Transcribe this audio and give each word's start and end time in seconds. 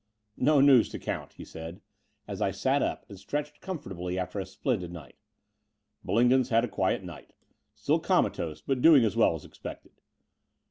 "No 0.37 0.61
news 0.61 0.89
to 0.89 0.97
count," 0.97 1.33
he 1.33 1.45
said, 1.45 1.79
as 2.27 2.41
I 2.41 2.49
sat 2.49 2.81
up 2.81 3.05
and 3.07 3.19
stretched 3.19 3.61
comfortably 3.61 4.17
after 4.17 4.39
a 4.39 4.47
splendid 4.47 4.91
night. 4.91 5.15
Bullingdon's 6.03 6.49
had 6.49 6.65
a 6.65 6.67
quiet 6.67 7.03
night— 7.03 7.33
still 7.75 7.99
comatose, 7.99 8.61
but 8.63 8.81
doing 8.81 9.05
as 9.05 9.15
well 9.15 9.35
as 9.35 9.45
expected. 9.45 10.01